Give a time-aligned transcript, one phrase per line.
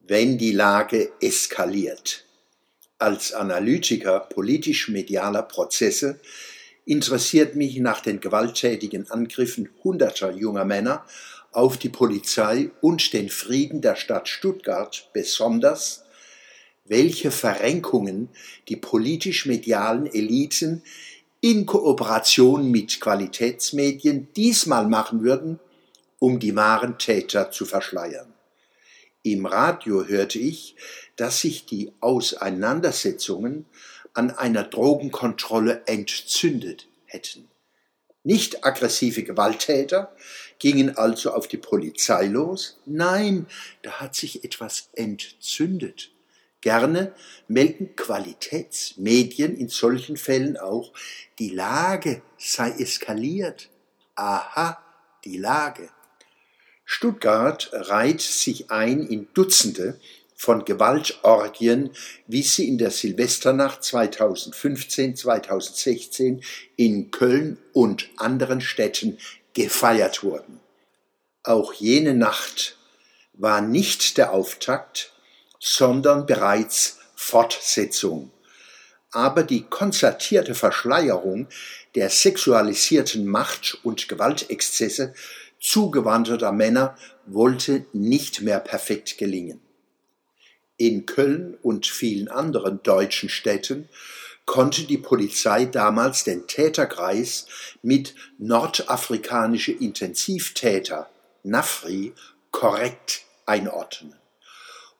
[0.00, 2.24] wenn die Lage eskaliert.
[2.98, 6.20] Als Analytiker politisch-medialer Prozesse
[6.84, 11.04] interessiert mich nach den gewalttätigen Angriffen hunderter junger Männer
[11.52, 16.04] auf die Polizei und den Frieden der Stadt Stuttgart besonders,
[16.84, 18.28] welche Verrenkungen
[18.68, 20.82] die politisch-medialen Eliten
[21.40, 25.58] in Kooperation mit Qualitätsmedien diesmal machen würden,
[26.18, 28.34] um die wahren Täter zu verschleiern.
[29.22, 30.76] Im Radio hörte ich,
[31.16, 33.66] dass sich die Auseinandersetzungen
[34.14, 37.48] an einer Drogenkontrolle entzündet hätten.
[38.22, 40.14] Nicht aggressive Gewalttäter
[40.58, 42.78] gingen also auf die Polizei los.
[42.86, 43.46] Nein,
[43.82, 46.12] da hat sich etwas entzündet.
[46.62, 47.14] Gerne
[47.48, 50.92] melden Qualitätsmedien in solchen Fällen auch,
[51.38, 53.70] die Lage sei eskaliert.
[54.14, 54.82] Aha,
[55.24, 55.88] die Lage.
[56.92, 60.00] Stuttgart reiht sich ein in Dutzende
[60.34, 61.90] von Gewaltorgien,
[62.26, 66.42] wie sie in der Silvesternacht 2015, 2016
[66.74, 69.18] in Köln und anderen Städten
[69.54, 70.58] gefeiert wurden.
[71.44, 72.76] Auch jene Nacht
[73.34, 75.12] war nicht der Auftakt,
[75.60, 78.32] sondern bereits Fortsetzung.
[79.12, 81.46] Aber die konzertierte Verschleierung
[81.94, 85.14] der sexualisierten Macht- und Gewaltexzesse
[85.60, 89.60] zugewanderter Männer wollte nicht mehr perfekt gelingen.
[90.76, 93.88] In Köln und vielen anderen deutschen Städten
[94.46, 97.46] konnte die Polizei damals den Täterkreis
[97.82, 101.08] mit nordafrikanische Intensivtäter
[101.44, 102.14] NAFRI
[102.50, 104.16] korrekt einordnen.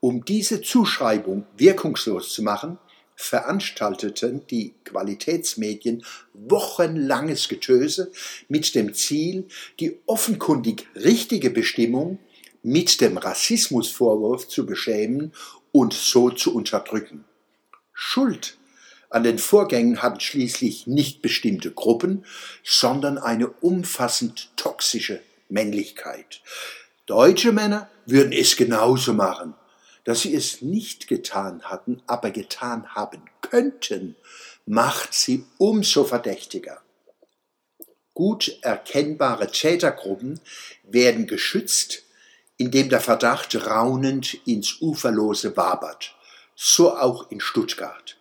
[0.00, 2.78] Um diese Zuschreibung wirkungslos zu machen,
[3.16, 8.10] veranstalteten die Qualitätsmedien wochenlanges Getöse
[8.48, 9.46] mit dem Ziel,
[9.80, 12.18] die offenkundig richtige Bestimmung
[12.62, 15.32] mit dem Rassismusvorwurf zu beschämen
[15.72, 17.24] und so zu unterdrücken.
[17.92, 18.58] Schuld
[19.10, 22.24] an den Vorgängen hatten schließlich nicht bestimmte Gruppen,
[22.64, 25.20] sondern eine umfassend toxische
[25.50, 26.40] Männlichkeit.
[27.06, 29.54] Deutsche Männer würden es genauso machen
[30.04, 34.16] dass sie es nicht getan hatten, aber getan haben könnten,
[34.66, 36.80] macht sie umso verdächtiger.
[38.14, 40.40] Gut erkennbare Tätergruppen
[40.82, 42.02] werden geschützt,
[42.56, 46.14] indem der Verdacht raunend ins Uferlose wabert.
[46.54, 48.18] So auch in Stuttgart.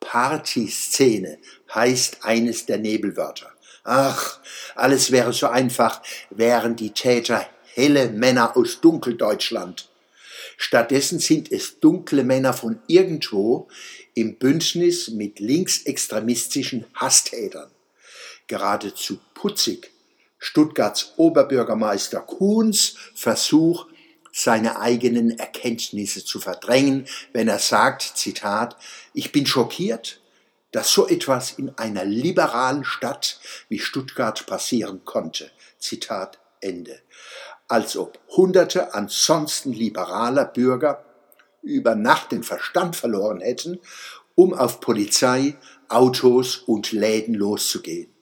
[0.00, 1.38] Partyszene
[1.74, 3.52] heißt eines der Nebelwörter.
[3.84, 4.40] Ach,
[4.74, 9.89] alles wäre so einfach, wären die Täter helle Männer aus Dunkeldeutschland.
[10.62, 13.68] Stattdessen sind es dunkle Männer von irgendwo
[14.12, 17.70] im Bündnis mit linksextremistischen Hasstätern.
[18.46, 19.90] Geradezu putzig
[20.38, 23.86] Stuttgarts Oberbürgermeister Kuhns Versuch,
[24.32, 28.76] seine eigenen Erkenntnisse zu verdrängen, wenn er sagt, Zitat,
[29.14, 30.20] ich bin schockiert,
[30.72, 33.40] dass so etwas in einer liberalen Stadt
[33.70, 35.50] wie Stuttgart passieren konnte.
[35.78, 37.00] Zitat Ende
[37.70, 41.04] als ob Hunderte ansonsten liberaler Bürger
[41.62, 43.78] über Nacht den Verstand verloren hätten,
[44.34, 45.56] um auf Polizei,
[45.88, 48.12] Autos und Läden loszugehen.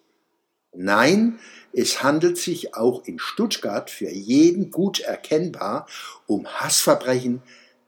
[0.74, 1.38] Nein,
[1.72, 5.86] es handelt sich auch in Stuttgart für jeden gut erkennbar
[6.26, 7.42] um Hassverbrechen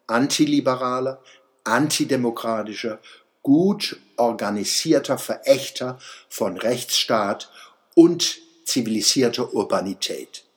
[0.06, 1.22] antiliberaler,
[1.64, 3.00] antidemokratischer,
[3.42, 5.98] gut organisierter Verächter
[6.30, 7.50] von Rechtsstaat
[7.94, 10.49] und zivilisierter Urbanität.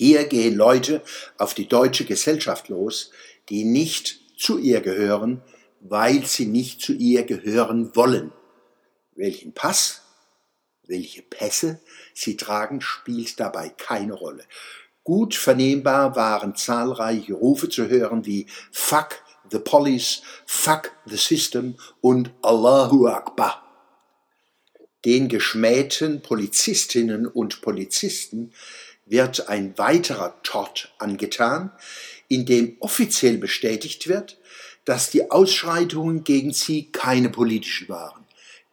[0.00, 1.02] Hier gehen Leute
[1.36, 3.10] auf die deutsche Gesellschaft los,
[3.50, 5.42] die nicht zu ihr gehören,
[5.80, 8.32] weil sie nicht zu ihr gehören wollen.
[9.14, 10.00] Welchen Pass,
[10.86, 11.80] welche Pässe
[12.14, 14.44] sie tragen, spielt dabei keine Rolle.
[15.04, 22.30] Gut vernehmbar waren zahlreiche Rufe zu hören wie Fuck the Police, Fuck the System und
[22.40, 23.66] Allahu Akbar.
[25.04, 28.52] Den geschmähten Polizistinnen und Polizisten
[29.10, 31.72] wird ein weiterer Tort angetan,
[32.28, 34.38] in dem offiziell bestätigt wird,
[34.84, 38.24] dass die Ausschreitungen gegen sie keine politischen waren.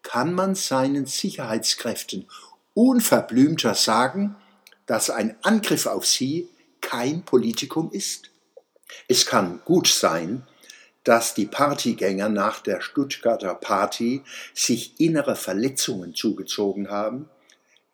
[0.04, 2.28] Kann man seinen Sicherheitskräften
[2.74, 4.36] unverblümter sagen,
[4.86, 6.48] dass ein Angriff auf sie
[6.80, 8.30] kein Politikum ist?
[9.08, 10.48] Es kann gut sein,
[11.04, 14.24] dass die Partygänger nach der Stuttgarter Party
[14.54, 17.30] sich innere Verletzungen zugezogen haben,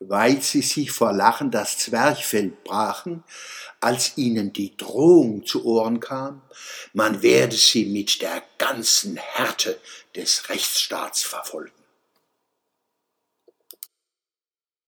[0.10, 3.24] weil sie sich vor Lachen das Zwerchfell brachen,
[3.80, 6.42] als ihnen die Drohung zu Ohren kam,
[6.94, 9.80] man werde sie mit der ganzen Härte
[10.16, 11.83] des Rechtsstaats verfolgen.